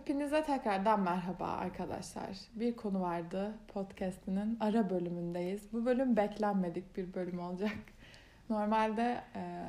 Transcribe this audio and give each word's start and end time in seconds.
Hepinize 0.00 0.42
tekrardan 0.42 1.00
merhaba 1.00 1.46
arkadaşlar. 1.46 2.28
Bir 2.54 2.76
konu 2.76 3.00
vardı 3.00 3.52
podcast'inin 3.68 4.56
ara 4.60 4.90
bölümündeyiz. 4.90 5.72
Bu 5.72 5.86
bölüm 5.86 6.16
beklenmedik 6.16 6.96
bir 6.96 7.14
bölüm 7.14 7.40
olacak. 7.40 7.78
Normalde 8.50 9.20
e, 9.34 9.68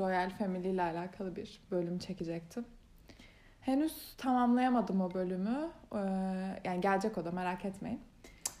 Royal 0.00 0.30
Family 0.30 0.70
ile 0.70 0.82
alakalı 0.82 1.36
bir 1.36 1.60
bölüm 1.70 1.98
çekecektim. 1.98 2.64
Henüz 3.60 4.14
tamamlayamadım 4.18 5.00
o 5.00 5.14
bölümü. 5.14 5.68
E, 5.92 5.98
yani 6.64 6.80
gelecek 6.80 7.18
o 7.18 7.24
da 7.24 7.30
merak 7.30 7.64
etmeyin. 7.64 8.00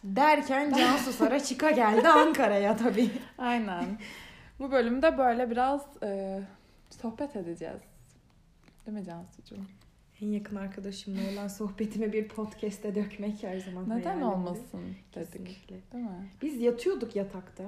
Derken 0.04 0.72
Cansu 0.72 1.12
Sara 1.12 1.40
çıka 1.40 1.70
geldi 1.70 2.08
Ankara'ya 2.08 2.76
tabii. 2.76 3.10
Aynen. 3.38 3.84
Bu 4.58 4.72
bölümde 4.72 5.18
böyle 5.18 5.50
biraz 5.50 6.02
e, 6.02 6.40
sohbet 6.90 7.36
edeceğiz. 7.36 7.80
Değil 8.86 8.98
mi 8.98 9.04
Cansucuğum? 9.04 9.66
En 10.22 10.28
yakın 10.32 10.56
arkadaşımla 10.56 11.20
olan 11.32 11.48
sohbetimi 11.48 12.12
bir 12.12 12.28
podcast'e 12.28 12.94
dökmek 12.94 13.42
her 13.42 13.58
zaman 13.60 13.88
Neden 13.88 14.20
olmasın 14.20 14.80
dedik. 14.82 15.12
Kesinlikle. 15.12 15.76
Değil 15.92 16.04
mi? 16.04 16.28
Biz 16.42 16.60
yatıyorduk 16.62 17.16
yatakta. 17.16 17.64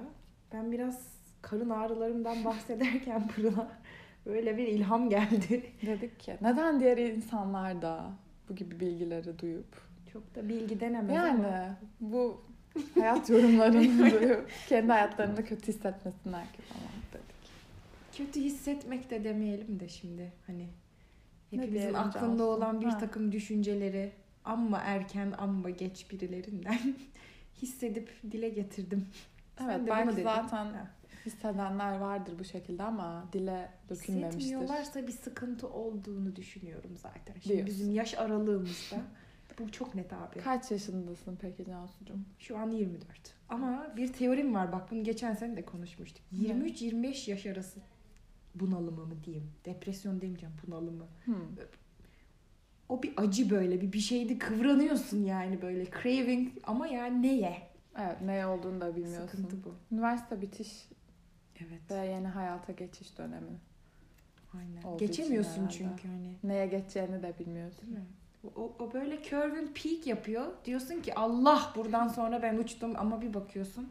Ben 0.53 0.73
biraz 0.73 1.07
karın 1.43 1.71
ağrılarımdan 1.71 2.45
bahsederken 2.45 3.29
Pırıl'a 3.29 3.73
böyle 4.27 4.57
bir 4.57 4.69
ilham 4.69 5.11
geldi. 5.11 5.63
Dedik 5.87 6.21
ki 6.21 6.37
neden 6.43 6.81
diğer 6.81 6.99
insanlar 6.99 7.83
da 7.83 8.11
bu 8.49 8.55
gibi 8.55 8.81
bilgileri 8.81 9.39
duyup 9.39 9.83
Çok 10.13 10.35
da 10.35 10.49
bilgi 10.49 10.81
denemez 10.81 11.17
yani 11.17 11.47
ama. 11.47 11.77
bu 12.01 12.45
hayat 12.95 13.31
yorumlarını 13.31 13.99
duyup 14.21 14.49
kendi 14.69 14.93
hayatlarında 14.93 15.45
kötü 15.45 15.67
hissetmesinler 15.73 16.45
ki 16.53 16.63
falan 16.63 16.93
dedik. 17.13 17.53
Kötü 18.17 18.41
hissetmek 18.41 19.11
de 19.11 19.25
demeyelim 19.25 19.81
de 19.81 19.89
şimdi 19.89 20.33
hani 20.47 20.67
hepimizin 21.61 21.95
aklında 21.95 22.29
Cansu? 22.29 22.45
olan 22.45 22.81
bir 22.81 22.87
Ha. 22.87 22.99
takım 22.99 23.33
düşünceleri 23.33 24.13
amma 24.45 24.79
erken 24.79 25.33
amma 25.39 25.71
geç 25.71 26.11
birilerinden 26.11 26.79
hissedip 27.63 28.11
dile 28.31 28.49
getirdim. 28.49 29.07
Sen 29.59 29.69
Evet 29.69 29.87
de 29.87 29.91
belki 29.91 30.23
zaten 30.23 30.65
Ha. 30.67 30.91
hissedenler 31.27 31.99
vardır 31.99 32.35
bu 32.39 32.45
şekilde 32.45 32.83
ama 32.83 33.25
dile 33.33 33.71
dökülmemiştir. 33.91 34.41
Hissetmiyorlarsa 34.41 35.07
bir 35.07 35.13
sıkıntı 35.13 35.69
olduğunu 35.69 36.37
düşünüyorum 36.37 36.91
zaten. 36.97 37.35
Şimdi 37.41 37.57
Diyorsun. 37.57 37.67
bizim 37.67 37.95
yaş 37.95 38.15
aralığımızda 38.19 38.97
bu 39.59 39.73
çok 39.73 39.95
net 39.95 40.13
abi. 40.13 40.39
Kaç 40.45 40.71
yaşındasın 40.71 41.39
peki 41.41 41.65
Cansu'cum? 41.65 42.25
Şu 42.39 42.59
an 42.59 42.71
24. 42.71 43.05
Ama 43.49 43.93
bir 43.97 44.13
teorim 44.13 44.55
var 44.55 44.73
bak 44.73 44.91
bunu 44.91 45.05
geçen 45.05 45.35
sene 45.35 45.57
de 45.57 45.65
konuşmuştuk. 45.65 46.23
Ne? 46.33 46.39
23-25 46.49 47.31
yaş 47.31 47.47
arası 47.47 47.81
bunalımı 48.55 49.07
mı 49.07 49.15
diyeyim? 49.25 49.51
Depresyon 49.65 50.21
demeyeceğim 50.21 50.55
bunalımı. 50.67 51.07
Hmm. 51.25 51.35
O 52.89 53.03
bir 53.03 53.13
acı 53.17 53.51
böyle 53.51 53.81
bir 53.81 53.93
bir 53.93 53.99
şeydi 53.99 54.39
kıvranıyorsun 54.39 55.25
yani 55.25 55.63
böyle 55.63 55.85
craving 55.91 56.53
ama 56.65 56.87
yani 56.87 57.23
neye? 57.23 57.63
Evet 57.99 58.21
ne 58.21 58.47
olduğunu 58.47 58.81
da 58.81 58.97
bilmiyorsun. 58.97 59.27
Sıkıntı 59.27 59.65
bu. 59.65 59.95
Üniversite 59.95 60.41
bitiş 60.41 60.89
Evet. 61.61 61.91
ve 61.91 62.07
yeni 62.07 62.27
hayata 62.29 62.73
geçiş 62.73 63.19
dönemi. 63.19 63.61
Aynen. 64.59 64.83
Olduğu 64.83 64.99
Geçemiyorsun 64.99 65.69
çünkü 65.69 66.09
hani. 66.09 66.37
Neye 66.45 66.67
geçeceğini 66.67 67.23
de 67.23 67.35
bilmiyorsun. 67.39 67.87
Değil 67.87 67.99
mi? 67.99 68.07
O, 68.57 68.73
o 68.79 68.93
böyle 68.93 69.23
curving 69.23 69.69
peak 69.83 70.07
yapıyor. 70.07 70.47
Diyorsun 70.65 71.01
ki 71.01 71.15
Allah 71.15 71.73
buradan 71.77 72.09
sonra 72.09 72.43
ben 72.43 72.57
uçtum 72.57 72.93
ama 72.97 73.23
bir 73.23 73.35
bakıyorsun. 73.35 73.89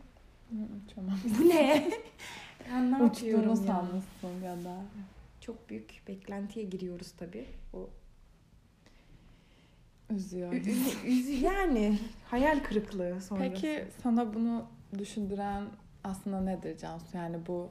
Uçamam. 0.86 1.20
Bu 1.40 1.50
ne? 1.50 1.92
ben 2.74 2.92
ne 2.92 3.04
Uçtuğunu 3.04 3.56
sanmışsın 3.58 4.42
ya 4.44 4.56
da. 4.66 4.76
Çok 5.42 5.70
büyük 5.70 6.02
beklentiye 6.08 6.66
giriyoruz 6.66 7.12
tabii. 7.12 7.46
O 7.74 7.90
Üzüyor. 10.10 10.54
Ü- 10.54 11.08
üzü- 11.08 11.44
yani 11.46 12.00
hayal 12.26 12.60
kırıklığı 12.60 13.22
sonrası. 13.22 13.52
Peki 13.54 13.86
sana 14.04 14.34
bunu 14.34 14.66
düşündüren 14.98 15.64
aslında 16.04 16.42
nedir 16.42 16.78
Cansu? 16.78 17.18
Yani 17.18 17.38
bu 17.48 17.70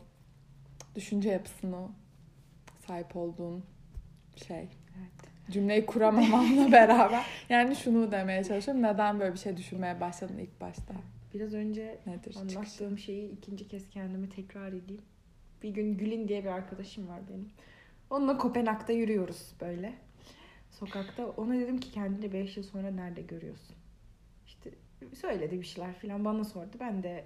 düşünce 0.94 1.28
yapısını 1.31 1.88
sahip 2.86 3.16
olduğun 3.16 3.65
şey. 4.47 4.59
Evet. 4.59 5.31
Cümleyi 5.50 5.86
kuramamamla 5.86 6.72
beraber. 6.72 7.25
Yani 7.48 7.76
şunu 7.76 8.12
demeye 8.12 8.44
çalışıyorum. 8.44 8.82
Neden 8.82 9.20
böyle 9.20 9.32
bir 9.34 9.38
şey 9.38 9.56
düşünmeye 9.56 10.00
başladın 10.00 10.38
ilk 10.38 10.60
başta? 10.60 10.94
Biraz 11.34 11.54
önce 11.54 11.98
Nedir? 12.06 12.32
çıkışı? 12.32 12.58
anlattığım 12.58 12.98
şeyi 12.98 13.30
ikinci 13.30 13.68
kez 13.68 13.91
kendime 13.91 14.28
tekrar 14.28 14.68
edeyim. 14.68 15.02
Bir 15.62 15.68
gün 15.68 15.98
Gül'in 15.98 16.28
diye 16.28 16.44
bir 16.44 16.48
arkadaşım 16.48 17.08
var 17.08 17.20
benim. 17.30 17.48
Onunla 18.10 18.38
Kopenhag'da 18.38 18.92
yürüyoruz 18.92 19.52
böyle. 19.60 19.92
Sokakta. 20.70 21.26
Ona 21.26 21.54
dedim 21.54 21.80
ki 21.80 21.91
kendini 21.91 22.32
5 22.32 22.56
yıl 22.56 22.64
sonra 22.64 22.91
nerede 22.91 23.22
görüyorsun? 23.22 23.76
İşte 24.46 24.70
söyledi 25.14 25.60
bir 25.60 25.66
şeyler 25.66 25.92
falan 25.92 26.24
bana 26.24 26.44
sordu. 26.44 26.76
Ben 26.80 27.02
de 27.02 27.24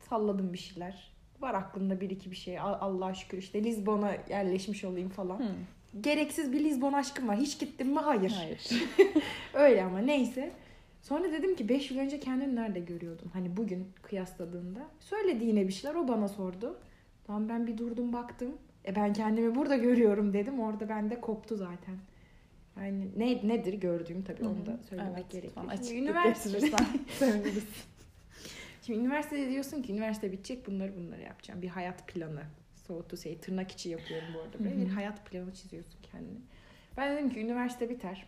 salladım 0.00 0.52
bir 0.52 0.58
şeyler. 0.58 1.12
Var 1.40 1.54
aklımda 1.54 2.00
bir 2.00 2.10
iki 2.10 2.30
bir 2.30 2.36
şey. 2.36 2.58
Allah'a 2.58 3.14
şükür 3.14 3.38
işte 3.38 3.64
Lizbon'a 3.64 4.16
yerleşmiş 4.30 4.84
olayım 4.84 5.08
falan. 5.08 5.38
Hı. 5.38 5.48
Gereksiz 6.00 6.52
bir 6.52 6.64
Lizbon 6.64 6.92
aşkım 6.92 7.28
var. 7.28 7.36
Hiç 7.36 7.58
gittim 7.58 7.88
mi? 7.88 7.98
Hayır. 7.98 8.30
Hayır. 8.30 8.68
Öyle 9.54 9.84
ama 9.84 9.98
neyse. 9.98 10.52
Sonra 11.08 11.32
dedim 11.32 11.56
ki 11.56 11.68
5 11.68 11.90
yıl 11.90 11.98
önce 11.98 12.20
kendini 12.20 12.56
nerede 12.56 12.80
görüyordun? 12.80 13.30
Hani 13.32 13.56
bugün 13.56 13.86
kıyasladığında. 14.02 14.80
Söyledi 15.00 15.44
yine 15.44 15.68
bir 15.68 15.72
şeyler. 15.72 15.96
O 15.96 16.08
bana 16.08 16.28
sordu. 16.28 16.78
Tamam 17.26 17.48
ben 17.48 17.66
bir 17.66 17.78
durdum 17.78 18.12
baktım. 18.12 18.58
E 18.86 18.96
ben 18.96 19.12
kendimi 19.12 19.54
burada 19.54 19.76
görüyorum 19.76 20.32
dedim. 20.32 20.60
Orada 20.60 20.88
bende 20.88 21.20
koptu 21.20 21.56
zaten. 21.56 21.94
Yani 22.80 23.08
ne 23.16 23.48
nedir 23.48 23.74
gördüğüm 23.74 24.22
tabii 24.22 24.44
onu 24.44 24.66
da 24.66 24.78
söylemek 24.88 25.16
evet, 25.16 25.30
gerekiyor. 25.30 25.64
lütfen 26.54 26.86
Şimdi 26.86 27.10
seviniriz. 27.18 27.64
Şimdi 28.82 28.98
üniversitede 29.00 29.50
diyorsun 29.50 29.82
ki 29.82 29.92
üniversite 29.92 30.32
bitecek 30.32 30.66
bunları 30.66 30.96
bunları 30.96 31.22
yapacağım. 31.22 31.62
Bir 31.62 31.68
hayat 31.68 32.08
planı. 32.08 32.42
So 32.86 33.08
to 33.08 33.16
say 33.16 33.38
tırnak 33.38 33.70
içi 33.70 33.88
yapıyorum 33.88 34.28
bu 34.34 34.40
arada. 34.40 34.64
Böyle 34.64 34.86
bir 34.86 34.90
hayat 34.90 35.26
planı 35.30 35.54
çiziyorsun 35.54 36.00
kendine. 36.02 36.38
Ben 36.96 37.16
dedim 37.16 37.30
ki 37.30 37.40
üniversite 37.40 37.90
biter. 37.90 38.26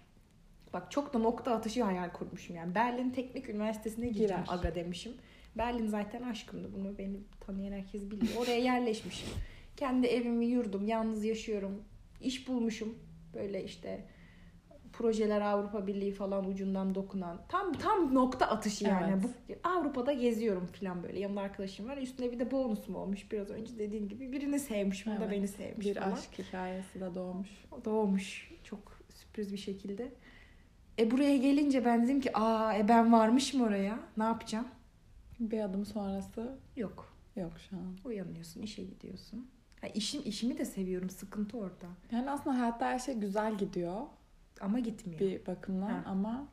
Bak 0.73 0.91
çok 0.91 1.15
da 1.15 1.19
nokta 1.19 1.53
atışı 1.53 1.83
hayal 1.85 2.11
kurmuşum 2.11 2.57
yani. 2.57 2.75
Berlin 2.75 3.11
Teknik 3.11 3.49
Üniversitesi'ne 3.49 4.07
gireceğim 4.07 4.43
Girer. 4.45 4.57
aga 4.59 4.75
demişim. 4.75 5.13
Berlin 5.59 5.87
zaten 5.87 6.23
aşkımdı. 6.23 6.73
Bunu 6.73 6.99
beni 6.99 7.17
tanıyan 7.41 7.73
herkes 7.73 8.11
biliyor. 8.11 8.33
Oraya 8.43 8.59
yerleşmişim. 8.59 9.29
Kendi 9.77 10.07
evimi 10.07 10.47
yurdum. 10.47 10.87
Yalnız 10.87 11.25
yaşıyorum. 11.25 11.83
İş 12.21 12.49
bulmuşum. 12.49 12.99
Böyle 13.35 13.65
işte 13.65 14.05
projeler 14.93 15.41
Avrupa 15.41 15.87
Birliği 15.87 16.13
falan 16.13 16.49
ucundan 16.49 16.95
dokunan. 16.95 17.41
Tam 17.49 17.73
tam 17.73 18.15
nokta 18.15 18.47
atışı 18.47 18.85
yani. 18.85 19.13
Evet. 19.13 19.25
Bu 19.65 19.69
Avrupa'da 19.69 20.13
geziyorum 20.13 20.67
falan 20.67 21.03
böyle. 21.03 21.19
Yanımda 21.21 21.41
arkadaşım 21.41 21.89
var. 21.89 21.97
Üstüne 21.97 22.33
bir 22.33 22.39
de 22.39 22.51
bonusum 22.51 22.95
olmuş 22.97 23.33
biraz 23.33 23.51
önce 23.51 23.79
dediğim 23.79 24.09
gibi. 24.09 24.33
Birini 24.33 24.59
sevmişim. 24.61 25.13
O 25.13 25.17
da 25.17 25.25
Evet. 25.25 25.33
beni 25.33 25.49
sevmiş 25.49 25.87
bir 25.87 25.95
falan. 25.95 26.13
aşk 26.13 26.39
hikayesi 26.39 27.01
de 27.01 27.15
doğmuş. 27.15 27.49
Doğmuş. 27.85 28.51
Çok 28.65 28.99
sürpriz 29.15 29.53
bir 29.53 29.59
şekilde. 29.59 30.13
E 30.99 31.11
buraya 31.11 31.37
gelince 31.37 31.85
ben 31.85 32.05
dedim 32.05 32.21
ki 32.21 32.37
aa 32.39 32.75
e 32.75 32.89
ben 32.89 33.13
varmış 33.13 33.55
mı 33.55 33.65
oraya? 33.65 33.99
Ne 34.17 34.25
yapacağım? 34.25 34.69
Bir 35.41 35.61
adım 35.61 35.85
sonrası 35.87 36.59
Yok. 36.77 37.13
yok 37.37 37.53
şu 37.71 37.77
an. 37.77 37.97
Uyanıyorsun, 38.05 38.63
işe 38.63 38.85
gidiyorsun. 38.85 39.47
Ha, 39.81 39.87
işim 39.87 40.23
işimi 40.25 40.59
de 40.59 40.65
seviyorum. 40.65 41.11
Sıkıntı 41.11 41.59
orada. 41.59 41.87
Yani 42.13 42.31
aslında 42.31 42.59
hayatta 42.59 42.87
her 42.87 42.99
şey 42.99 43.15
güzel 43.15 43.59
gidiyor 43.59 44.01
Ama 44.61 44.79
gitmiyor. 44.79 45.21
bir 45.21 45.47
bakımdan 45.47 45.89
Ha. 45.91 46.03
ama 46.07 46.49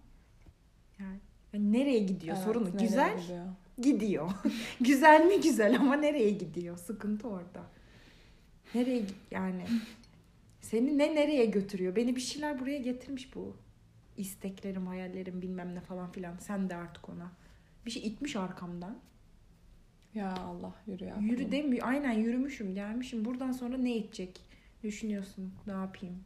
Yani, 0.99 1.19
yani 1.53 1.71
nereye 1.73 1.99
gidiyor 1.99 2.35
evet, 2.35 2.45
sorunu? 2.45 2.65
nereye 2.69 2.85
Güzel 2.87 3.21
gidiyor? 3.21 3.45
gidiyor. 3.77 4.31
güzel 4.81 5.25
mi 5.25 5.41
güzel 5.41 5.75
ama 5.79 5.95
nereye 5.95 6.29
gidiyor? 6.31 6.77
Sıkıntı 6.77 7.27
orada. 7.27 7.63
Nereye 8.75 9.03
yani 9.31 9.65
seni 10.61 10.97
ne 10.97 11.15
nereye 11.15 11.45
götürüyor? 11.45 11.95
Beni 11.95 12.15
bir 12.15 12.21
şeyler 12.21 12.59
buraya 12.59 12.77
getirmiş 12.77 13.35
bu. 13.35 13.55
İsteklerim, 14.17 14.87
hayallerim 14.87 15.41
bilmem 15.41 15.75
ne 15.75 15.81
falan 15.81 16.11
filan. 16.11 16.37
Sen 16.37 16.69
de 16.69 16.75
artık 16.75 17.09
ona. 17.09 17.31
Bir 17.85 17.91
şey 17.91 18.07
itmiş 18.07 18.35
arkamdan. 18.35 18.97
Ya 20.13 20.33
Allah 20.35 20.73
yürü 20.87 21.05
ya. 21.05 21.17
Yürü 21.19 21.51
demiyor. 21.51 21.87
Aynen 21.87 22.11
yürümüşüm, 22.11 22.73
gelmişim. 22.73 23.25
Buradan 23.25 23.51
sonra 23.51 23.77
ne 23.77 23.95
itecek? 23.95 24.41
Düşünüyorsun. 24.83 25.53
Ne 25.67 25.73
yapayım? 25.73 26.23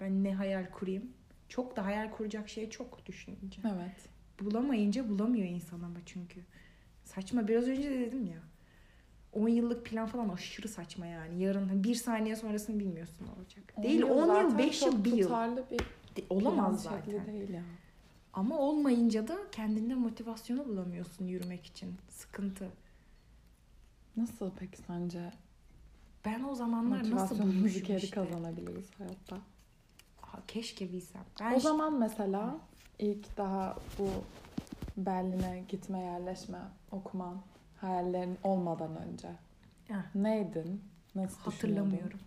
Ben 0.00 0.24
ne 0.24 0.34
hayal 0.34 0.70
kurayım? 0.70 1.12
Çok 1.48 1.76
da 1.76 1.84
hayal 1.84 2.10
kuracak 2.10 2.48
şey 2.48 2.70
çok 2.70 3.06
düşününce. 3.06 3.60
Evet. 3.64 4.08
Bulamayınca 4.40 5.08
bulamıyor 5.08 5.48
insan 5.48 5.80
ama 5.80 5.98
çünkü. 6.06 6.40
Saçma. 7.04 7.48
Biraz 7.48 7.68
önce 7.68 7.90
de 7.90 8.00
dedim 8.00 8.26
ya. 8.26 8.38
10 9.32 9.48
yıllık 9.48 9.86
plan 9.86 10.06
falan 10.06 10.28
aşırı 10.28 10.68
saçma 10.68 11.06
yani. 11.06 11.42
Yarın 11.42 11.84
bir 11.84 11.94
saniye 11.94 12.36
sonrasını 12.36 12.78
bilmiyorsun 12.78 13.26
ne 13.26 13.30
olacak. 13.30 13.82
Değil 13.82 14.00
yıl 14.00 14.08
10 14.08 14.16
yıl, 14.16 14.26
zaten 14.26 14.58
5 14.58 14.82
yıl, 14.82 14.90
çok 14.92 15.04
1 15.04 15.12
yıl. 15.12 15.22
tutarlı 15.22 15.64
bir 15.70 15.80
Olamaz 16.30 16.82
zaten. 16.82 17.26
değil 17.26 17.48
ya. 17.48 17.62
Ama 18.32 18.58
olmayınca 18.58 19.28
da 19.28 19.36
kendinde 19.52 19.94
motivasyonu 19.94 20.64
bulamıyorsun 20.64 21.26
yürümek 21.26 21.66
için. 21.66 21.94
Sıkıntı. 22.08 22.68
Nasıl 24.16 24.50
peki 24.58 24.76
sence 24.86 25.32
Ben 26.24 26.42
o 26.44 26.54
zamanlar 26.54 27.10
nasıl 27.10 27.38
bulmuşum 27.38 27.82
geri 27.86 28.04
işte. 28.04 28.14
kazanabiliriz 28.14 28.90
hayatta? 28.98 29.36
keşke 30.48 30.92
bilsem. 30.92 31.22
Ben 31.40 31.54
O 31.54 31.60
zaman 31.60 31.98
mesela 31.98 32.56
ilk 32.98 33.36
daha 33.36 33.76
bu 33.98 34.08
Berlin'e 34.96 35.64
gitme, 35.68 36.00
yerleşme, 36.00 36.58
okuman 36.92 37.40
hayallerin 37.80 38.38
olmadan 38.44 38.96
önce 38.96 39.28
Heh. 39.88 40.14
neydin? 40.14 40.84
Nasıl 41.14 41.50
düşünüyordun? 41.50 41.84
hatırlamıyorum. 41.90 42.20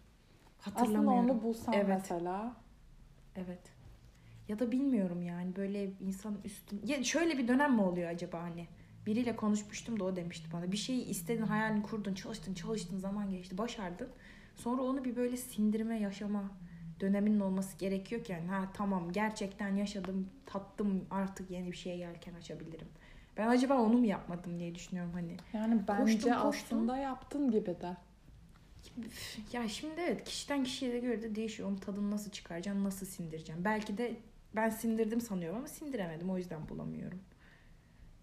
Aslında 0.66 0.80
Hatırlamıyorum. 0.80 1.30
onu 1.30 1.44
bulsan 1.44 1.74
Evet. 1.74 1.88
mesela 1.88 2.54
Evet. 3.36 3.60
Ya 4.52 4.60
da 4.60 4.72
bilmiyorum 4.72 5.22
yani 5.22 5.56
böyle 5.56 5.90
insan 6.00 6.38
üstün... 6.46 6.82
Ya 6.86 7.04
şöyle 7.04 7.38
bir 7.38 7.48
dönem 7.48 7.74
mi 7.74 7.82
oluyor 7.82 8.10
acaba 8.10 8.42
hani? 8.42 8.68
Biriyle 9.06 9.36
konuşmuştum 9.36 10.00
da 10.00 10.04
o 10.04 10.16
demişti 10.16 10.50
bana. 10.54 10.72
Bir 10.72 10.78
şeyi 10.78 11.06
istedin, 11.06 11.42
hayalini 11.42 11.84
kurdun, 11.84 12.14
çalıştın, 12.14 12.54
çalıştın, 12.54 12.98
zaman 12.98 13.32
geçti, 13.32 13.58
başardın. 13.58 14.10
Sonra 14.56 14.82
onu 14.82 15.06
bir 15.06 15.16
böyle 15.16 15.38
sindirme, 15.38 16.00
yaşama 16.00 16.44
döneminin 17.00 17.40
olması 17.40 17.78
gerekiyor 17.78 18.24
ki 18.24 18.32
yani 18.32 18.48
ha 18.48 18.70
tamam 18.74 19.12
gerçekten 19.12 19.76
yaşadım, 19.76 20.30
tattım 20.46 21.06
artık 21.12 21.52
yeni 21.52 21.72
bir 21.72 21.78
şeye 21.78 21.98
yelken 21.98 22.34
açabilirim. 22.34 22.88
Ben 23.38 23.48
acaba 23.48 23.74
onu 23.74 23.98
mu 23.98 24.06
yapmadım 24.06 24.60
diye 24.60 24.76
düşünüyorum 24.76 25.12
hani. 25.14 25.38
yani 25.54 25.82
bence 25.88 26.14
Koştum, 26.14 26.34
koştum. 26.34 26.78
aslında 26.78 26.98
yaptın 26.98 27.52
gibi 27.52 27.76
de. 27.82 27.98
Ya 29.54 29.68
şimdi 29.68 30.02
evet 30.02 30.24
kişiden 30.24 30.64
kişiye 30.64 30.94
de 30.94 31.00
göre 31.00 31.22
de 31.22 31.36
değişiyor. 31.36 31.70
Onun 31.70 31.78
tadını 31.78 32.12
nasıl 32.12 32.32
çıkaracağım, 32.32 32.84
nasıl 32.84 33.06
sindireceğim. 33.06 33.66
Belki 33.66 33.98
de 33.98 34.16
ben 34.56 34.70
sindirdim 34.70 35.22
sanıyorum 35.22 35.58
ama 35.58 35.68
sindiremedim. 35.68 36.30
O 36.30 36.38
yüzden 36.38 36.70
bulamıyorum. 36.70 37.20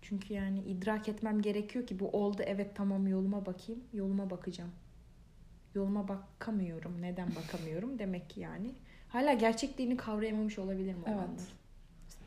Çünkü 0.02 0.34
yani 0.34 0.60
idrak 0.60 1.08
etmem 1.08 1.42
gerekiyor 1.42 1.86
ki 1.86 2.00
bu 2.00 2.08
oldu 2.10 2.42
evet 2.46 2.70
tamam 2.76 3.06
yoluma 3.06 3.46
bakayım. 3.46 3.84
Yoluma 3.92 4.30
bakacağım. 4.30 4.70
Yoluma 5.74 6.08
bakamıyorum. 6.08 7.02
Neden 7.02 7.28
bakamıyorum? 7.34 7.98
Demek 7.98 8.30
ki 8.30 8.40
yani. 8.40 8.74
Hala 9.08 9.32
gerçekliğini 9.32 9.96
kavrayamamış 9.96 10.58
olabilirim 10.58 11.02
o 11.06 11.10
Evet. 11.10 11.18
anda. 11.20 11.42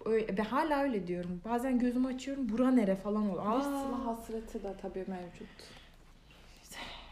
Öyle, 0.05 0.37
ben 0.37 0.43
hala 0.43 0.81
öyle 0.83 1.07
diyorum. 1.07 1.41
Bazen 1.45 1.79
gözümü 1.79 2.07
açıyorum. 2.07 2.49
Bura 2.49 2.71
nere 2.71 2.95
falan 2.95 3.29
oluyor. 3.29 3.59
Bir 3.59 4.03
hasreti 4.03 4.63
de 4.63 4.73
tabii 4.81 5.05
mevcut. 5.07 5.47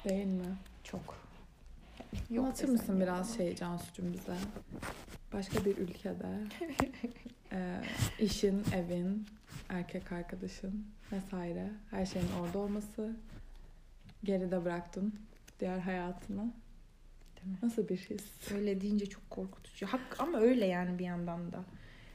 Değil 0.06 0.26
mi? 0.26 0.56
çok. 0.84 1.29
Anlatır 2.14 2.62
desem 2.62 2.72
mısın 2.72 2.94
yok 2.94 3.02
biraz 3.02 3.38
şey 3.38 3.56
Cansu'cum 3.56 4.14
bize? 4.14 4.36
Başka 5.34 5.66
bir 5.66 5.78
ülkede 5.78 6.28
e, 7.52 7.82
işin, 8.20 8.64
evin, 8.76 9.26
erkek 9.70 10.12
arkadaşın 10.12 10.86
vesaire 11.12 11.70
her 11.92 12.06
şeyin 12.06 12.28
orada 12.42 12.58
olması 12.60 13.16
geride 14.24 14.66
bıraktın 14.66 15.14
diğer 15.60 15.80
hayatını. 15.80 16.52
Değil 17.36 17.48
mi? 17.48 17.58
Nasıl 17.64 17.90
bir 17.90 17.98
his? 17.98 18.52
Öyle 18.56 18.82
deyince 18.82 19.06
çok 19.06 19.30
korkutucu. 19.30 19.88
Hak, 19.88 20.16
ama 20.20 20.40
öyle 20.40 20.66
yani 20.66 21.00
bir 21.00 21.06
yandan 21.06 21.52
da. 21.52 21.64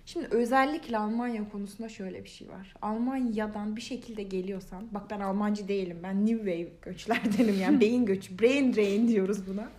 Şimdi 0.07 0.27
özellikle 0.31 0.99
Almanya 0.99 1.49
konusunda 1.49 1.89
şöyle 1.89 2.25
bir 2.25 2.29
şey 2.29 2.49
var. 2.49 2.75
Almanya'dan 2.83 3.77
bir 3.77 3.81
şekilde 3.81 4.23
geliyorsan, 4.23 4.89
bak 4.95 5.11
ben 5.11 5.21
Almancı 5.21 5.69
değilim. 5.69 6.01
Ben 6.03 6.27
New 6.27 6.37
Wave 6.37 6.73
göçlerdenim 6.83 7.61
yani 7.61 7.81
beyin 7.81 8.07
göçü. 8.07 8.39
Brain 8.39 8.75
drain 8.75 9.09
diyoruz 9.09 9.47
buna. 9.49 9.71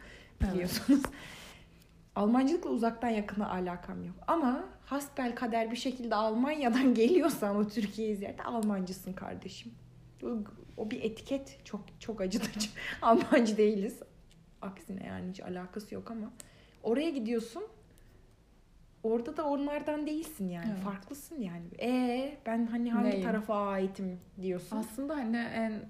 Biliyorsunuz. 0.41 1.03
Almancılıkla 2.15 2.69
uzaktan 2.69 3.09
yakına 3.09 3.49
alakam 3.49 4.05
yok. 4.05 4.15
Ama 4.27 4.65
hasbel 4.85 5.35
kader 5.35 5.71
bir 5.71 5.75
şekilde 5.75 6.15
Almanya'dan 6.15 6.93
geliyorsan 6.93 7.55
o 7.55 7.67
Türkiye'yi 7.67 8.15
ziyarete 8.15 8.43
Almancısın 8.43 9.13
kardeşim. 9.13 9.71
O, 10.23 10.27
o 10.77 10.91
bir 10.91 11.03
etiket 11.03 11.59
çok 11.65 11.81
çok 11.99 12.21
acıtıcı. 12.21 12.69
Almancı 13.01 13.57
değiliz. 13.57 13.99
Aksine 14.61 15.05
yani 15.05 15.29
hiç 15.29 15.39
alakası 15.39 15.95
yok 15.95 16.11
ama 16.11 16.31
oraya 16.83 17.09
gidiyorsun. 17.09 17.63
Orada 19.03 19.37
da 19.37 19.45
onlardan 19.45 20.07
değilsin 20.07 20.49
yani. 20.49 20.67
Evet. 20.73 20.83
Farklısın 20.83 21.41
yani. 21.41 21.65
E 21.79 22.37
ben 22.45 22.67
hani 22.67 22.91
hangi 22.91 23.09
Neyim? 23.09 23.23
tarafa 23.23 23.67
aitim 23.67 24.19
diyorsun. 24.41 24.77
Aslında 24.77 25.15
hani 25.15 25.37
en 25.37 25.89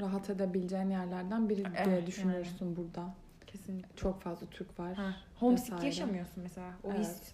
rahat 0.00 0.30
edebileceğin 0.30 0.90
yerlerden 0.90 1.48
biri 1.48 1.64
diye 1.64 1.74
Evet, 1.76 2.06
düşünürsün 2.06 2.76
burada. 2.76 3.14
Kesinlikle. 3.52 3.96
Çok 3.96 4.22
fazla 4.22 4.46
Türk 4.46 4.78
var. 4.80 4.94
Ha, 4.94 5.16
homesick 5.40 5.72
vesaire. 5.72 5.86
yaşamıyorsun 5.86 6.42
mesela. 6.42 6.72
O 6.84 6.88
Evet. 6.92 6.98
his 7.00 7.32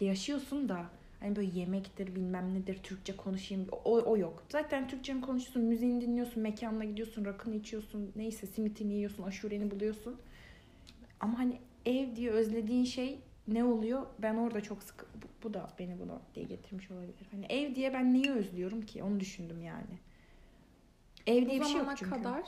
yaşıyorsun 0.00 0.68
da 0.68 0.84
hani 1.20 1.36
böyle 1.36 1.58
yemektir 1.58 2.14
bilmem 2.14 2.54
nedir 2.54 2.78
Türkçe 2.82 3.16
konuşayım 3.16 3.66
o, 3.84 3.98
o 4.00 4.16
yok. 4.16 4.42
Zaten 4.48 4.88
Türkçe 4.88 5.14
mi 5.14 5.20
konuşuyorsun, 5.20 5.62
müziğini 5.62 6.00
dinliyorsun, 6.00 6.42
mekanına 6.42 6.84
gidiyorsun, 6.84 7.24
rakını 7.24 7.54
içiyorsun, 7.54 8.12
neyse 8.16 8.46
simitini 8.46 8.92
yiyorsun, 8.92 9.22
aşureni 9.22 9.70
buluyorsun. 9.70 10.16
Ama 11.20 11.38
hani 11.38 11.58
ev 11.86 12.16
diye 12.16 12.30
özlediğin 12.30 12.84
şey 12.84 13.18
ne 13.48 13.64
oluyor? 13.64 14.06
Ben 14.18 14.34
orada 14.34 14.60
çok 14.60 14.82
sık 14.82 15.06
bu, 15.22 15.26
bu 15.48 15.54
da 15.54 15.70
beni 15.78 15.98
buna 16.00 16.20
diye 16.34 16.46
getirmiş 16.46 16.90
olabilir. 16.90 17.26
Hani 17.30 17.46
ev 17.46 17.74
diye 17.74 17.94
ben 17.94 18.14
neyi 18.14 18.30
özlüyorum 18.30 18.82
ki? 18.82 19.02
Onu 19.02 19.20
düşündüm 19.20 19.62
yani. 19.62 19.98
Ev 21.26 21.50
diye 21.50 21.60
bu 21.60 21.64
bir 21.64 21.68
şey 21.68 21.80
yok 21.80 21.92
çünkü. 21.96 22.10
kadar 22.10 22.42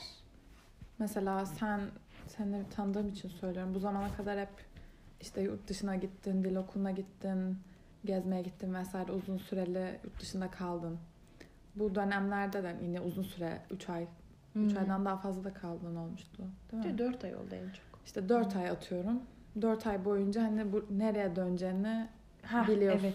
mesela 0.98 1.46
sen 1.46 1.80
seni 2.26 2.68
tanıdığım 2.70 3.08
için 3.08 3.28
söylüyorum. 3.28 3.74
Bu 3.74 3.78
zamana 3.78 4.12
kadar 4.16 4.38
hep 4.40 4.48
işte 5.20 5.40
yurt 5.42 5.68
dışına 5.68 5.96
gittin, 5.96 6.44
dil 6.44 6.56
okuluna 6.56 6.90
gittin, 6.90 7.58
gezmeye 8.04 8.42
gittin 8.42 8.74
vesaire 8.74 9.12
uzun 9.12 9.36
süreli 9.36 10.00
yurt 10.04 10.20
dışında 10.20 10.50
kaldın. 10.50 10.98
Bu 11.76 11.94
dönemlerde 11.94 12.62
de 12.62 12.76
yine 12.82 13.00
uzun 13.00 13.22
süre 13.22 13.60
3 13.70 13.88
ay, 13.88 14.02
3 14.54 14.72
Hmm. 14.72 14.78
aydan 14.78 15.04
daha 15.04 15.16
fazla 15.16 15.44
da 15.44 15.52
kaldığın 15.54 15.96
olmuştu. 15.96 16.42
Değil 16.72 16.82
mi? 16.82 16.88
Bir 16.88 16.94
de 16.94 16.98
dört 16.98 17.24
ay 17.24 17.36
oldu 17.36 17.54
en 17.54 17.66
çok. 17.66 18.00
İşte 18.04 18.28
4 18.28 18.56
ay 18.56 18.70
atıyorum. 18.70 19.22
4 19.60 19.86
ay 19.86 20.04
boyunca 20.04 20.42
hani 20.42 20.72
bu 20.72 20.86
nereye 20.90 21.36
döneceğini 21.36 22.08
Ha, 22.42 22.66
biliyorsun. 22.68 23.06
Evet, 23.06 23.14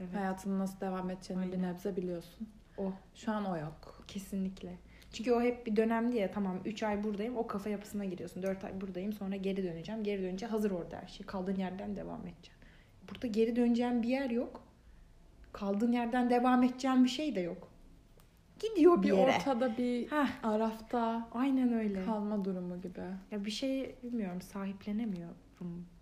evet. 0.00 0.14
Hayatının 0.14 0.58
nasıl 0.58 0.80
devam 0.80 1.10
edeceğini 1.10 1.46
bir 1.46 1.52
Aynen. 1.52 1.72
nebze 1.74 1.96
biliyorsun. 1.96 2.48
O. 2.78 2.92
Şu 3.14 3.32
an 3.32 3.44
o 3.44 3.56
yok. 3.56 4.04
Kesinlikle. 4.08 4.78
Çünkü 5.12 5.32
o 5.32 5.42
hep 5.42 5.66
bir 5.66 5.76
dönemdi 5.76 6.16
ya 6.16 6.30
tamam 6.30 6.60
3 6.64 6.82
ay 6.82 7.04
buradayım 7.04 7.36
o 7.36 7.46
kafa 7.46 7.68
yapısına 7.70 8.04
giriyorsun. 8.04 8.42
4 8.42 8.64
ay 8.64 8.80
buradayım 8.80 9.12
sonra 9.12 9.36
geri 9.36 9.64
döneceğim. 9.64 10.04
Geri 10.04 10.22
dönünce 10.22 10.46
hazır 10.46 10.70
orada 10.70 10.96
her 11.02 11.08
şey. 11.08 11.26
Kaldığın 11.26 11.56
yerden 11.56 11.96
devam 11.96 12.20
edeceğim. 12.20 12.58
Burada 13.10 13.26
geri 13.26 13.56
döneceğim 13.56 14.02
bir 14.02 14.08
yer 14.08 14.30
yok. 14.30 14.62
Kaldığın 15.52 15.92
yerden 15.92 16.30
devam 16.30 16.62
edeceğim 16.62 17.04
bir 17.04 17.08
şey 17.08 17.34
de 17.34 17.40
yok. 17.40 17.68
Gidiyor 18.60 18.98
bir, 18.98 19.02
Bir 19.02 19.12
yere. 19.16 19.36
ortada 19.36 19.76
bir 19.78 20.10
Heh, 20.10 20.44
arafta 20.44 21.28
aynen 21.32 21.72
öyle. 21.72 22.04
kalma 22.04 22.44
durumu 22.44 22.80
gibi. 22.80 23.00
Ya 23.30 23.44
bir 23.44 23.50
şey 23.50 23.94
bilmiyorum 24.02 24.40
sahiplenemiyorum 24.42 25.36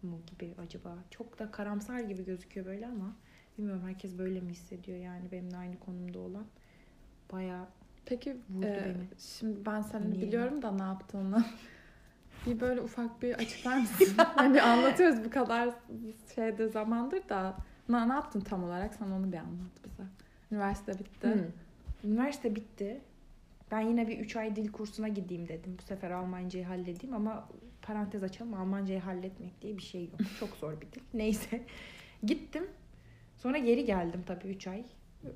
mu 0.02 0.20
gibi 0.26 0.54
acaba. 0.62 0.98
Çok 1.10 1.38
da 1.38 1.50
karamsar 1.50 2.00
gibi 2.00 2.24
gözüküyor 2.24 2.66
böyle 2.66 2.86
ama 2.86 3.16
bilmiyorum 3.58 3.82
herkes 3.86 4.18
böyle 4.18 4.40
mi 4.40 4.50
hissediyor 4.50 4.98
yani 4.98 5.32
benimle 5.32 5.56
aynı 5.56 5.78
konumda 5.78 6.18
olan. 6.18 6.44
Bayağı 7.32 7.66
Peki 8.06 8.36
Vurdu 8.50 8.66
e, 8.66 8.84
beni. 8.84 9.04
şimdi 9.18 9.66
ben 9.66 9.82
seni 9.82 10.02
Dinleyeyim 10.02 10.28
biliyorum 10.28 10.62
da 10.62 10.72
ne 10.72 10.82
yaptığını. 10.82 11.44
bir 12.46 12.60
böyle 12.60 12.80
ufak 12.80 13.22
bir 13.22 13.34
açıklar 13.34 13.76
mısın? 13.80 14.14
hani 14.16 14.62
anlatıyoruz 14.62 15.24
bu 15.24 15.30
kadar 15.30 15.70
şeyde 16.34 16.68
zamandır 16.68 17.28
da 17.28 17.56
ne, 17.88 18.08
ne 18.08 18.12
yaptın 18.12 18.40
tam 18.40 18.64
olarak? 18.64 18.94
Sen 18.94 19.06
onu 19.10 19.32
bir 19.32 19.36
anlat 19.38 19.84
bize. 19.84 20.02
Üniversite 20.52 20.98
bitti. 20.98 21.26
Hı. 21.28 21.48
Üniversite 22.04 22.54
bitti. 22.56 23.00
Ben 23.70 23.80
yine 23.80 24.08
bir 24.08 24.18
3 24.18 24.36
ay 24.36 24.56
dil 24.56 24.72
kursuna 24.72 25.08
gideyim 25.08 25.48
dedim. 25.48 25.76
Bu 25.78 25.82
sefer 25.82 26.10
Almancayı 26.10 26.64
halledeyim 26.64 27.16
ama 27.16 27.48
parantez 27.82 28.22
açalım 28.22 28.54
Almancayı 28.54 29.00
halletmek 29.00 29.62
diye 29.62 29.76
bir 29.76 29.82
şey 29.82 30.04
yok. 30.04 30.20
Çok 30.40 30.48
zor 30.56 30.72
bir 30.80 30.92
dil. 30.92 31.00
Neyse. 31.14 31.62
Gittim. 32.22 32.66
Sonra 33.36 33.58
geri 33.58 33.84
geldim 33.84 34.22
tabii 34.26 34.48
3 34.48 34.66
ay. 34.66 34.84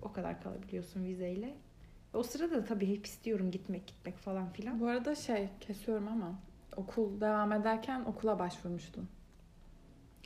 O 0.02 0.12
kadar 0.12 0.42
kalabiliyorsun 0.42 1.04
vizeyle. 1.04 1.54
O 2.14 2.22
sırada 2.22 2.54
da 2.54 2.64
tabii 2.64 2.96
hep 2.96 3.06
istiyorum 3.06 3.50
gitmek 3.50 3.86
gitmek 3.86 4.16
falan 4.18 4.48
filan. 4.52 4.80
Bu 4.80 4.86
arada 4.86 5.14
şey 5.14 5.48
kesiyorum 5.60 6.08
ama 6.08 6.34
okul 6.76 7.20
devam 7.20 7.52
ederken 7.52 8.00
okula 8.00 8.38
başvurmuştun. 8.38 9.08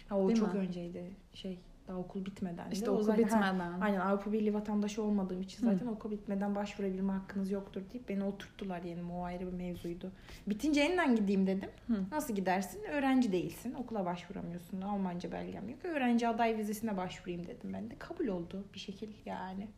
Ha, 0.09 0.19
o 0.19 0.29
Değil 0.29 0.39
çok 0.39 0.55
mi? 0.55 0.61
önceydi. 0.61 1.05
Şey 1.35 1.59
daha 1.89 1.99
okul 1.99 2.25
bitmeden. 2.25 2.71
İşte 2.71 2.91
okul 2.91 3.03
zaten- 3.03 3.23
ha, 3.23 3.29
bitmeden. 3.53 3.81
Aynen 3.81 4.01
Avrupa 4.01 4.33
Birliği 4.33 4.55
vatandaşı 4.55 5.03
olmadığım 5.03 5.41
için 5.43 5.67
Hı. 5.67 5.73
zaten 5.73 5.87
okul 5.87 6.11
bitmeden 6.11 6.55
başvurabilme 6.55 7.13
hakkınız 7.13 7.51
yoktur 7.51 7.83
deyip 7.93 8.09
beni 8.09 8.25
oturttular 8.25 8.83
yani 8.83 9.13
o 9.13 9.23
ayrı 9.25 9.47
bir 9.47 9.53
mevzuydu. 9.57 10.13
Bitince 10.47 10.81
yeniden 10.81 11.17
gideyim 11.17 11.47
dedim. 11.47 11.71
Hı. 11.87 12.05
Nasıl 12.13 12.35
gidersin? 12.35 12.83
Öğrenci 12.93 13.33
değilsin. 13.33 13.75
Okula 13.75 14.05
başvuramıyorsun. 14.05 14.81
Almanca 14.81 15.33
belgem 15.33 15.69
yok. 15.69 15.85
Öğrenci 15.85 16.29
aday 16.29 16.59
vizesine 16.59 16.97
başvurayım 16.97 17.47
dedim 17.47 17.73
ben 17.73 17.91
de. 17.91 17.95
Kabul 17.99 18.27
oldu 18.27 18.65
bir 18.75 18.79
şekil 18.79 19.11
yani. 19.27 19.69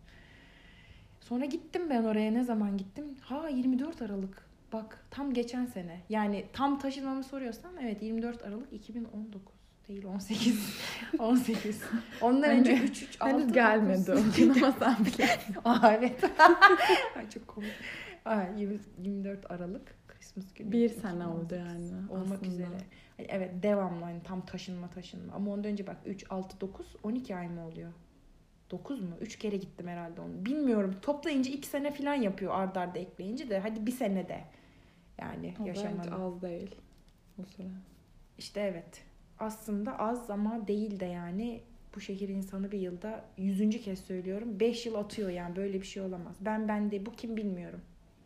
Sonra 1.20 1.44
gittim 1.44 1.90
ben 1.90 2.04
oraya. 2.04 2.30
Ne 2.30 2.44
zaman 2.44 2.76
gittim? 2.76 3.04
Ha 3.20 3.48
24 3.48 4.02
Aralık. 4.02 4.42
Bak 4.72 5.04
tam 5.10 5.34
geçen 5.34 5.66
sene. 5.66 6.00
Yani 6.08 6.44
tam 6.52 6.78
taşınmamı 6.78 7.24
soruyorsan 7.24 7.70
evet 7.82 8.02
24 8.02 8.42
Aralık 8.42 8.72
2019 8.72 9.52
değil 9.88 10.04
18. 10.04 10.76
18. 11.18 11.82
Ondan 12.20 12.50
önce 12.50 12.72
3 12.76 13.02
3 13.02 13.16
6 13.20 13.32
Henüz 13.34 13.52
gelmedi 13.52 14.12
ama 14.12 14.72
sen 14.78 14.96
bile. 15.04 15.28
Aa 15.64 15.92
evet. 15.92 16.24
Ay, 17.16 17.30
çok 17.30 17.48
komik. 17.48 17.72
Aa, 18.24 18.42
20 18.56 18.78
24 19.02 19.50
Aralık 19.50 19.94
Christmas 20.08 20.54
günü. 20.54 20.72
Bir 20.72 20.88
sene 20.88 21.26
oldu 21.26 21.54
yani 21.54 21.90
Olmak 22.10 22.32
aslında. 22.32 22.46
üzere. 22.52 22.78
Evet 23.18 23.62
devamlı 23.62 24.04
hani 24.04 24.22
tam 24.22 24.46
taşınma 24.46 24.90
taşınma. 24.90 25.32
Ama 25.34 25.50
ondan 25.50 25.70
önce 25.70 25.86
bak 25.86 25.96
3, 26.06 26.24
6, 26.30 26.60
9, 26.60 26.96
12 27.02 27.36
ay 27.36 27.48
mı 27.48 27.66
oluyor? 27.66 27.92
9 28.70 29.00
mu? 29.00 29.16
3 29.20 29.38
kere 29.38 29.56
gittim 29.56 29.88
herhalde 29.88 30.20
onu. 30.20 30.44
Bilmiyorum. 30.46 30.94
Toplayınca 31.02 31.52
2 31.52 31.68
sene 31.68 31.90
falan 31.92 32.14
yapıyor 32.14 32.52
ard 32.54 32.76
arda 32.76 32.98
ekleyince 32.98 33.50
de. 33.50 33.58
Hadi 33.58 33.86
bir 33.86 33.92
sene 33.92 34.28
de. 34.28 34.40
Yani 35.18 35.54
O 35.60 35.66
yaşamanın. 35.66 36.10
az 36.10 36.42
değil. 36.42 36.74
Bu 37.38 37.44
süre. 37.46 37.66
İşte 38.38 38.60
evet. 38.60 39.02
Aslında 39.38 39.98
az 39.98 40.30
ama 40.30 40.68
değil 40.68 41.00
de 41.00 41.04
yani 41.04 41.60
bu 41.96 42.00
şehir 42.00 42.28
insanı 42.28 42.72
bir 42.72 42.78
yılda 42.78 43.24
yüzüncü 43.38 43.80
kez 43.80 44.00
söylüyorum. 44.00 44.60
Beş 44.60 44.86
yıl 44.86 44.94
atıyor 44.94 45.30
yani 45.30 45.56
böyle 45.56 45.80
bir 45.80 45.86
şey 45.86 46.02
olamaz. 46.02 46.36
Ben 46.40 46.68
ben 46.68 46.90
de 46.90 47.06
bu 47.06 47.12
kim 47.12 47.36
bilmiyorum. 47.36 47.80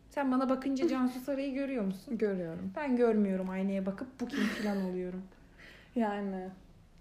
Sen 0.09 0.31
bana 0.31 0.49
bakınca 0.49 0.87
Cansu 0.89 1.19
Saray'ı 1.19 1.53
görüyor 1.53 1.83
musun? 1.83 2.17
Görüyorum. 2.17 2.71
Ben 2.75 2.95
görmüyorum 2.95 3.49
aynaya 3.49 3.85
bakıp 3.85 4.07
bu 4.21 4.27
kim 4.27 4.43
falan 4.43 4.85
oluyorum. 4.85 5.23
Yani 5.95 6.49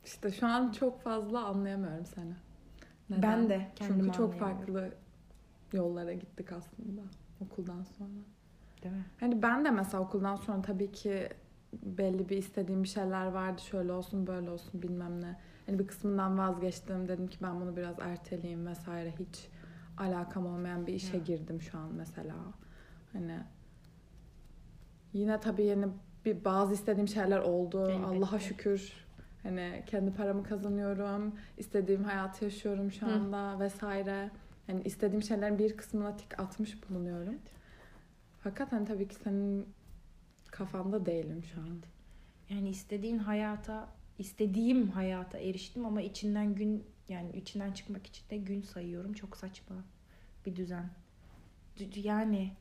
işte 0.04 0.30
şu 0.32 0.46
an 0.46 0.72
çok 0.72 1.02
fazla 1.02 1.44
anlayamıyorum 1.44 2.06
seni. 2.06 2.32
Neden? 3.10 3.22
Ben 3.22 3.48
de 3.48 3.68
kendimi 3.76 4.02
Çünkü 4.02 4.16
çok 4.16 4.34
farklı 4.34 4.90
yollara 5.72 6.12
gittik 6.12 6.52
aslında 6.52 7.00
okuldan 7.40 7.82
sonra. 7.82 8.10
Değil 8.82 8.94
mi? 8.94 9.04
Hani 9.20 9.42
ben 9.42 9.64
de 9.64 9.70
mesela 9.70 10.02
okuldan 10.02 10.36
sonra 10.36 10.62
tabii 10.62 10.92
ki 10.92 11.28
belli 11.82 12.28
bir 12.28 12.36
istediğim 12.36 12.82
bir 12.82 12.88
şeyler 12.88 13.26
vardı. 13.26 13.62
Şöyle 13.62 13.92
olsun 13.92 14.26
böyle 14.26 14.50
olsun 14.50 14.82
bilmem 14.82 15.20
ne. 15.20 15.36
Hani 15.66 15.78
bir 15.78 15.86
kısmından 15.86 16.38
vazgeçtim. 16.38 17.08
Dedim 17.08 17.28
ki 17.28 17.38
ben 17.42 17.60
bunu 17.60 17.76
biraz 17.76 17.98
erteleyeyim 18.00 18.66
vesaire. 18.66 19.14
Hiç 19.18 19.48
alakam 19.98 20.46
olmayan 20.46 20.86
bir 20.86 20.94
işe 20.94 21.16
Ya. 21.16 21.22
girdim 21.22 21.60
şu 21.62 21.78
an 21.78 21.88
mesela. 21.96 22.34
Hani 23.12 23.38
yine 25.12 25.40
tabii 25.40 25.64
yeni 25.64 25.86
bir 26.24 26.44
bazı 26.44 26.74
istediğim 26.74 27.08
şeyler 27.08 27.38
oldu. 27.38 27.90
Elbette. 27.90 28.06
Allah'a 28.06 28.38
şükür. 28.38 29.03
Hani 29.44 29.82
kendi 29.86 30.14
paramı 30.14 30.42
kazanıyorum. 30.44 31.34
istediğim 31.58 32.04
hayatı 32.04 32.44
yaşıyorum 32.44 32.92
şu 32.92 33.06
Hı. 33.06 33.10
anda 33.10 33.60
vesaire. 33.60 34.30
Yani 34.68 34.82
istediğim 34.82 35.22
şeylerin 35.22 35.58
bir 35.58 35.76
kısmına 35.76 36.16
tik 36.16 36.40
atmış 36.40 36.88
bulunuyorum. 36.90 37.34
Fakat 38.40 38.72
hani 38.72 38.86
tabii 38.86 39.08
ki 39.08 39.14
senin 39.14 39.68
kafanda 40.46 41.06
değilim 41.06 41.44
şu 41.54 41.60
an. 41.60 41.78
Yani 42.50 42.68
istediğin 42.68 43.18
hayata, 43.18 43.88
istediğim 44.18 44.88
hayata 44.88 45.38
eriştim 45.38 45.86
ama 45.86 46.02
içinden 46.02 46.54
gün 46.54 46.84
yani 47.08 47.36
içinden 47.36 47.72
çıkmak 47.72 48.06
için 48.06 48.30
de 48.30 48.36
gün 48.36 48.62
sayıyorum. 48.62 49.12
Çok 49.12 49.36
saçma 49.36 49.76
bir 50.46 50.56
düzen. 50.56 50.90
Yani 51.96 52.52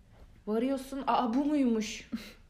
varıyorsun, 0.47 1.03
aa 1.07 1.33
bu 1.33 1.45
muymuş? 1.45 2.09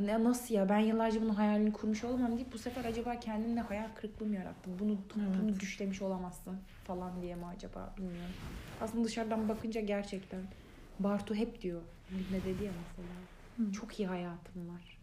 Ne 0.00 0.24
nasıl 0.24 0.54
ya? 0.54 0.68
Ben 0.68 0.78
yıllarca 0.78 1.22
bunun 1.22 1.34
hayalini 1.34 1.72
kurmuş 1.72 2.04
olamam 2.04 2.36
deyip 2.36 2.52
bu 2.52 2.58
sefer 2.58 2.84
acaba 2.84 3.20
kendimle 3.20 3.60
hayal 3.60 3.88
kırıklığı 3.94 4.26
mı 4.26 4.34
yarattım? 4.34 4.72
Bunu 4.78 4.98
bunu 5.16 5.48
Evet. 5.50 5.60
düşlemiş 5.60 6.02
olamazsın 6.02 6.56
falan 6.84 7.22
diye 7.22 7.34
mi 7.34 7.46
acaba 7.46 7.94
bilmiyorum. 7.98 8.34
Aslında 8.80 9.04
dışarıdan 9.04 9.48
bakınca 9.48 9.80
gerçekten 9.80 10.40
Bartu 10.98 11.34
hep 11.34 11.62
diyor. 11.62 11.82
Ne 12.10 12.38
dedi 12.52 12.64
ya 12.64 12.72
mesela. 12.72 13.08
Hı. 13.56 13.72
Çok 13.72 14.00
iyi 14.00 14.08
hayatım 14.08 14.68
var. 14.68 14.98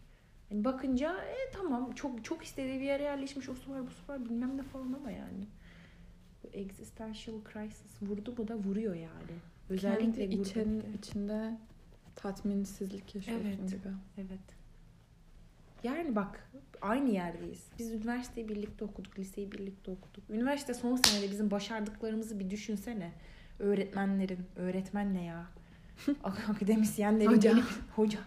Yani 0.50 0.64
bakınca 0.64 1.16
e, 1.24 1.36
tamam 1.52 1.92
çok 1.92 2.24
çok 2.24 2.44
istediği 2.44 2.80
bir 2.80 2.84
yere 2.84 3.02
yerleşmiş 3.02 3.48
o 3.48 3.54
su 3.54 3.70
var 3.70 3.86
bu 3.86 3.90
su 3.90 4.12
var 4.12 4.24
bilmem 4.24 4.56
ne 4.56 4.62
falan 4.62 4.92
ama 4.92 5.10
yani. 5.10 5.46
Bu 6.44 6.48
existential 6.52 7.36
crisis 7.52 8.02
vurdu 8.02 8.34
mu 8.38 8.48
da 8.48 8.56
vuruyor 8.56 8.94
yani. 8.94 9.36
Özellikle 9.68 10.28
Kendi 10.30 10.42
için, 10.42 10.84
içinde 10.98 11.58
tatminsizlik 12.16 13.14
yaşıyorsun 13.14 13.46
Evet. 13.48 13.70
gibi. 13.70 13.88
Evet. 14.18 14.59
Yani 15.82 16.16
bak 16.16 16.50
aynı 16.82 17.10
yerdeyiz. 17.10 17.66
Biz 17.78 17.92
üniversiteyi 17.92 18.48
birlikte 18.48 18.84
okuduk, 18.84 19.18
liseyi 19.18 19.52
birlikte 19.52 19.90
okuduk. 19.90 20.30
Üniversite 20.30 20.74
son 20.74 20.96
senede 20.96 21.30
bizim 21.30 21.50
başardıklarımızı 21.50 22.38
bir 22.40 22.50
düşünsene. 22.50 23.12
Öğretmenlerin, 23.58 24.38
öğretmen 24.56 25.14
ne 25.14 25.24
ya? 25.24 25.46
Akademisyenlerin 26.24 27.30
Hoca. 27.30 27.50
gelip 27.52 27.64
hoca 27.96 28.18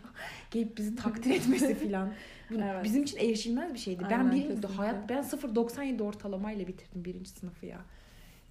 gelip 0.51 0.77
bizi 0.77 0.95
takdir 0.95 1.31
etmesi 1.31 1.75
filan. 1.75 2.13
Evet. 2.51 2.83
Bizim 2.83 3.03
için 3.03 3.17
erişilmez 3.17 3.73
bir 3.73 3.79
şeydi. 3.79 4.03
Ben 4.09 4.19
Aynen, 4.19 4.31
birinci 4.31 4.47
kesinlikle. 4.47 4.75
hayat 4.75 5.09
ben 5.09 5.17
0.97 5.23 6.01
ortalamayla 6.03 6.67
bitirdim 6.67 7.05
birinci 7.05 7.29
sınıfı 7.29 7.65
ya. 7.65 7.79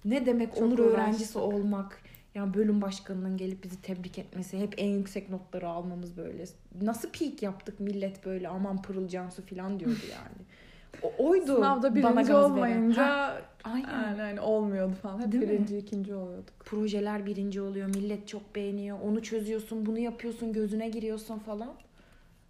Ne 0.05 0.25
demek 0.25 0.53
Çok 0.53 0.63
onur 0.63 0.79
uğraştık. 0.79 0.97
öğrencisi 0.99 1.37
olmak? 1.37 2.01
Yani 2.35 2.53
bölüm 2.53 2.81
başkanının 2.81 3.37
gelip 3.37 3.63
bizi 3.63 3.81
tebrik 3.81 4.19
etmesi, 4.19 4.59
hep 4.59 4.73
en 4.77 4.89
yüksek 4.89 5.29
notları 5.29 5.67
almamız 5.67 6.17
böyle. 6.17 6.45
Nasıl 6.81 7.09
peak 7.09 7.41
yaptık 7.43 7.79
millet 7.79 8.25
böyle 8.25 8.47
aman 8.47 8.81
Pırıl 8.81 9.07
Cansu 9.07 9.45
falan 9.45 9.79
diyordu 9.79 9.99
yani. 10.11 10.45
O, 11.01 11.25
oydu 11.27 11.55
Sınavda 11.55 11.95
birinci 11.95 12.33
olmayınca 12.33 13.05
Ha, 13.07 13.41
aynen. 13.63 13.89
yani 14.03 14.21
hani 14.21 14.39
olmuyordu 14.41 14.93
falan. 15.01 15.19
Hep 15.21 15.31
Değil 15.31 15.43
mi? 15.43 15.49
birinci, 15.49 15.77
ikinci 15.77 16.15
oluyorduk. 16.15 16.53
Projeler 16.59 17.25
birinci 17.25 17.61
oluyor, 17.61 17.87
millet 17.87 18.27
çok 18.27 18.55
beğeniyor. 18.55 18.99
Onu 18.99 19.23
çözüyorsun, 19.23 19.85
bunu 19.85 19.99
yapıyorsun, 19.99 20.53
gözüne 20.53 20.89
giriyorsun 20.89 21.39
falan. 21.39 21.73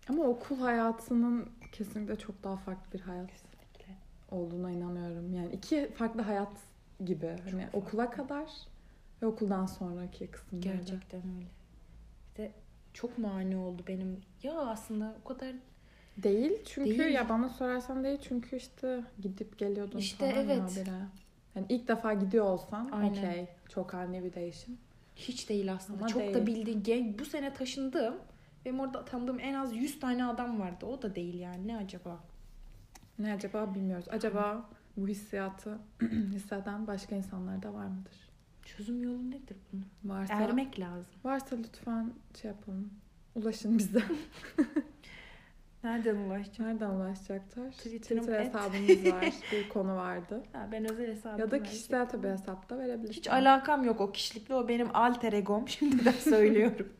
Ama 0.09 0.23
okul 0.23 0.59
hayatının 0.59 1.49
kesinlikle 1.71 2.15
çok 2.15 2.43
daha 2.43 2.57
farklı 2.57 2.93
bir 2.93 2.99
hayat 3.03 3.27
Kesinlikle. 3.31 3.93
olduğuna 4.31 4.71
inanıyorum. 4.71 5.33
Yani 5.33 5.49
iki 5.53 5.91
farklı 5.95 6.21
hayat 6.21 6.51
gibi. 7.05 7.27
Hani 7.27 7.61
farklı. 7.61 7.79
okula 7.79 8.09
kadar 8.09 8.49
ve 9.23 9.27
okuldan 9.27 9.65
sonraki 9.65 10.27
kısımlarda. 10.27 10.69
Gerçekten 10.69 11.21
öyle. 11.35 11.47
İşte 12.27 12.51
çok 12.93 13.17
mani 13.17 13.57
oldu 13.57 13.83
benim. 13.87 14.21
Ya 14.43 14.53
aslında 14.59 15.15
o 15.25 15.27
kadar 15.27 15.55
Değil 16.17 16.51
çünkü 16.65 16.97
Değil. 16.99 17.13
ya 17.13 17.29
bana 17.29 17.49
sorarsan 17.49 18.03
değil 18.03 18.19
çünkü 18.21 18.55
işte 18.55 19.03
gidip 19.21 19.57
geliyordun 19.57 19.97
İşte 19.97 20.31
falan 20.31 20.45
evet. 20.45 20.61
habire. 20.61 20.95
Yani 21.55 21.65
ilk 21.69 21.87
defa 21.87 22.13
gidiyor 22.13 22.45
olsan 22.45 22.91
okey 23.09 23.47
çok 23.69 23.93
ani 23.93 24.23
bir 24.23 24.33
değişim. 24.33 24.77
hiç 25.15 25.49
değil 25.49 25.73
aslında. 25.73 25.99
Ama 25.99 26.07
çok 26.07 26.21
değil. 26.21 26.33
da 26.33 26.47
bildiğin 26.47 26.83
gen- 26.83 27.19
bu 27.19 27.25
sene 27.25 27.53
taşındım. 27.53 28.15
Benim 28.65 28.79
orada 28.79 29.05
tanıdığım 29.05 29.39
en 29.39 29.53
az 29.53 29.75
100 29.75 29.99
tane 29.99 30.25
adam 30.25 30.59
vardı. 30.59 30.85
O 30.85 31.01
da 31.01 31.15
değil 31.15 31.39
yani. 31.39 31.67
Ne 31.67 31.77
acaba? 31.77 32.19
Ne 33.19 33.33
acaba 33.33 33.75
bilmiyoruz. 33.75 34.05
Acaba 34.11 34.69
bu 34.97 35.07
hissiyatı 35.07 35.77
hisseden 36.33 36.87
başka 36.87 37.15
insanlar 37.15 37.63
da 37.63 37.73
var 37.73 37.85
mıdır? 37.85 38.32
Çözüm 38.65 39.03
yolu 39.03 39.31
nedir 39.31 39.57
bunun? 39.73 39.85
Varsa, 40.03 40.33
Ermek 40.33 40.79
lazım. 40.79 41.05
varsa 41.23 41.55
lütfen 41.55 42.13
şey 42.41 42.51
yapalım. 42.51 42.89
Ulaşın 43.35 43.77
bize. 43.77 44.03
Nereden 45.83 46.15
ulaşacağım? 46.15 46.69
Nereden 46.71 46.89
ulaşacaklar? 46.89 47.71
Twitter'ım 47.71 48.21
Twitter 48.23 48.39
et. 48.39 48.47
hesabımız 48.47 49.13
var. 49.13 49.33
bir 49.51 49.69
konu 49.69 49.95
vardı. 49.95 50.43
Ha, 50.53 50.69
ben 50.71 50.91
özel 50.91 51.07
hesabım 51.07 51.39
Ya 51.39 51.51
da 51.51 51.63
kişisel 51.63 52.09
tabii 52.09 52.27
hesapta 52.27 52.77
verebilirsin. 52.79 53.13
Hiç 53.13 53.27
alakam 53.29 53.83
yok 53.83 54.01
o 54.01 54.11
kişilikle. 54.11 54.55
O 54.55 54.67
benim 54.67 54.95
alter 54.95 55.33
egom. 55.33 55.67
Şimdiden 55.67 56.11
söylüyorum. 56.11 56.93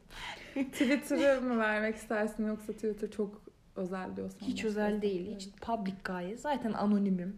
Twitter'ı 0.54 1.42
mı 1.42 1.58
vermek 1.60 1.96
istersin 1.96 2.48
yoksa 2.48 2.74
Twitter 2.74 3.12
çok 3.12 3.42
özel 3.76 4.16
diyorsan. 4.16 4.48
Hiç 4.48 4.66
özel 4.66 5.02
değil. 5.02 5.36
Hiç 5.36 5.50
public 5.62 5.96
gayet. 6.04 6.40
Zaten 6.40 6.74
anonimim. 6.74 7.38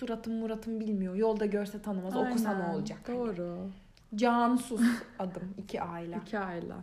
Suratım 0.00 0.34
muratım 0.34 0.80
bilmiyor. 0.80 1.14
Yolda 1.14 1.46
görse 1.46 1.82
tanımaz. 1.82 2.16
Okusa 2.16 2.52
ne 2.54 2.62
Aynen, 2.62 2.74
olacak? 2.74 2.98
Hani 3.06 3.16
Doğru. 3.18 3.70
Cansuz 4.14 4.80
adım. 5.18 5.54
iki 5.58 5.82
aile. 5.82 6.18
İki 6.22 6.38
aile. 6.38 6.74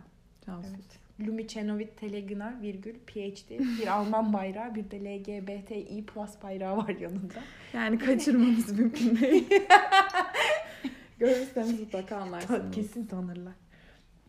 Cansuz. 0.46 0.72
Evet. 0.74 1.28
Lumi 1.28 1.48
Çenovit 1.48 1.96
Telegina 1.96 2.60
virgül 2.62 2.94
PhD. 2.94 3.50
Bir 3.50 3.86
Alman 3.86 4.32
bayrağı 4.32 4.74
bir 4.74 4.90
de 4.90 5.00
LGBTİ 5.04 6.06
plus 6.06 6.42
bayrağı 6.42 6.76
var 6.76 6.88
yanında. 6.88 7.40
Yani 7.72 7.98
kaçırmanız 7.98 8.78
mümkün 8.78 9.16
değil. 9.16 9.48
Görürseniz 11.18 11.80
mutlaka 11.80 12.16
anlarsınız. 12.16 12.74
Kesin 12.74 13.06
tanırlar. 13.06 13.54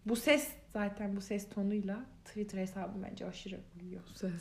Bu 0.06 0.16
ses 0.16 0.50
zaten 0.74 1.16
bu 1.16 1.22
ses 1.22 1.50
tonuyla 1.50 2.06
Twitter 2.26 2.58
hesabım 2.58 3.04
bence 3.04 3.26
aşırı 3.26 3.60
uyuyor. 3.82 4.02
Bu 4.14 4.18
ses. 4.18 4.32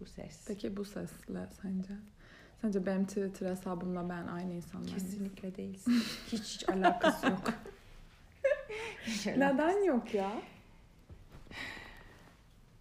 Bu 0.00 0.06
ses. 0.06 0.44
Peki 0.48 0.76
bu 0.76 0.84
sesle 0.84 1.48
sence? 1.62 1.94
Sence 2.64 2.86
benim 2.86 3.06
Twitter 3.06 3.50
hesabımla 3.50 4.08
ben 4.08 4.26
aynı 4.26 4.52
insanlar? 4.52 4.88
Kesinlikle 4.88 5.56
değilsin. 5.56 5.92
Hiç 6.32 6.42
hiç 6.42 6.68
alakası 6.68 7.26
yok. 7.26 7.42
Hiç 9.06 9.26
alakası- 9.26 9.40
Neden 9.54 9.84
yok 9.84 10.14
ya? 10.14 10.32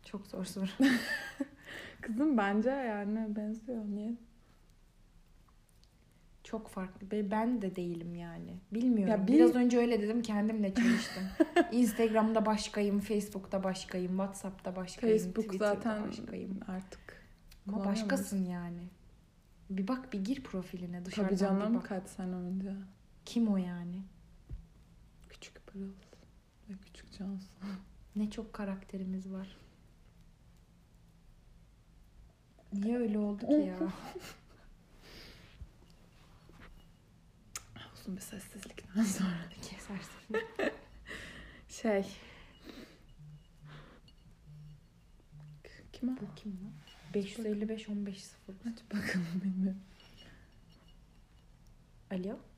Çok 0.05 0.27
zor 0.27 0.45
soru. 0.45 0.65
Kızım 2.01 2.37
bence 2.37 2.69
yani 2.69 3.35
benziyor. 3.35 3.85
Niye? 3.85 4.13
Çok 6.43 6.67
farklı. 6.69 7.11
Be- 7.11 7.31
Ben 7.31 7.61
de 7.61 7.75
değilim 7.75 8.15
yani. 8.15 8.59
Bilmiyorum. 8.73 9.11
Ya 9.21 9.27
bir- 9.27 9.33
Biraz 9.33 9.55
önce 9.55 9.77
öyle 9.77 10.01
dedim 10.01 10.21
kendimle 10.21 10.73
çalıştım. 10.73 11.23
Instagram'da 11.71 12.45
başkayım, 12.45 12.99
Facebook'ta 12.99 13.63
başkayım, 13.63 14.11
WhatsApp'ta 14.11 14.75
başkayım, 14.75 15.17
Facebook 15.17 15.45
Twitter'da 15.45 15.75
zaten 15.75 16.07
başkayım. 16.07 16.59
artık. 16.67 17.23
Ama 17.67 17.85
başkasın 17.85 18.45
yani. 18.45 18.83
Bir 19.69 19.87
bak 19.87 20.13
bir 20.13 20.25
gir 20.25 20.43
profiline 20.43 21.05
dışarıdan 21.05 21.29
Tabii 21.29 21.37
canım 21.39 21.73
bir 21.73 21.79
bak. 21.79 21.85
kaç 21.85 22.07
sene 22.09 22.35
önce. 22.35 22.75
Kim 23.25 23.47
o 23.47 23.57
yani? 23.57 24.03
Küçük 25.29 25.67
Pırıl 25.67 25.91
ve 26.69 26.73
Küçük 26.85 27.13
Cansu. 27.17 27.47
ne 28.15 28.29
çok 28.31 28.53
karakterimiz 28.53 29.31
var. 29.31 29.57
Niye 32.73 32.97
öyle 32.97 33.17
oldu 33.17 33.47
ki 33.47 33.53
ya? 33.53 33.77
Uzun 37.93 38.15
bir 38.15 38.21
sessizlikten 38.21 39.03
sonra. 39.03 39.49
Kesersin. 39.61 40.37
şey. 41.69 42.05
Kim 45.93 46.09
o? 46.09 46.11
Bu 46.21 46.35
kim 46.35 46.51
lan? 46.51 46.73
555 47.13 47.89
15 47.89 48.23
0. 48.23 48.55
Hadi 48.63 48.81
bakalım 48.93 49.41
bilmiyorum. 49.43 49.81
Alo. 52.11 52.52